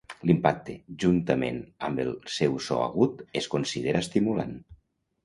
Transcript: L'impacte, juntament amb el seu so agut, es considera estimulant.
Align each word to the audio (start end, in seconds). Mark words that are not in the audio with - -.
L'impacte, 0.27 0.73
juntament 1.03 1.59
amb 1.87 2.01
el 2.05 2.09
seu 2.37 2.57
so 2.69 2.79
agut, 2.87 3.21
es 3.43 3.51
considera 3.57 4.03
estimulant. 4.07 4.57